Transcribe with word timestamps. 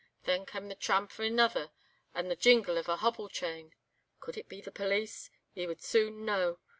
Then 0.23 0.47
cam' 0.47 0.67
the 0.67 0.73
tramp 0.73 1.11
o' 1.19 1.23
anither 1.23 1.69
and 2.15 2.31
the 2.31 2.35
jingle 2.35 2.79
o' 2.79 2.83
a 2.91 2.95
hobble 2.95 3.29
chain. 3.29 3.75
Could 4.19 4.35
it 4.35 4.49
be 4.49 4.59
the 4.59 4.71
police? 4.71 5.29
He 5.51 5.67
would 5.67 5.83
soon 5.83 6.25
know. 6.25 6.57